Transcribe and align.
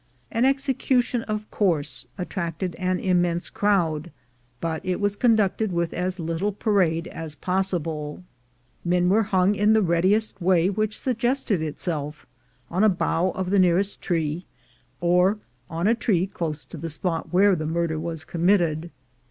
An 0.31 0.45
execution, 0.45 1.21
of 1.25 1.51
course, 1.51 2.07
attracted 2.17 2.73
an 2.79 2.99
immense 2.99 3.51
crowd, 3.51 4.09
but 4.59 4.83
it 4.83 4.99
was 4.99 5.15
conducted 5.15 5.71
with 5.71 5.93
as 5.93 6.17
little 6.17 6.51
parade 6.51 7.07
as 7.09 7.35
possible. 7.35 8.23
Men 8.83 9.09
were 9.09 9.21
hung 9.21 9.53
in 9.53 9.73
the 9.73 9.81
readiest 9.83 10.41
way 10.41 10.71
which 10.71 10.97
suggested 10.97 11.61
itself— 11.61 12.25
on 12.71 12.83
a 12.83 12.89
bough 12.89 13.29
of 13.35 13.51
the 13.51 13.59
nearest 13.59 14.01
tree, 14.01 14.47
or 15.01 15.37
on 15.69 15.85
a 15.87 15.93
tree 15.93 16.25
close 16.25 16.65
to 16.65 16.77
the 16.77 16.89
spot 16.89 17.31
where 17.31 17.55
the 17.55 17.67
murder 17.67 17.99
was 17.99 18.23
com 18.25 18.43
mitted. 18.47 18.89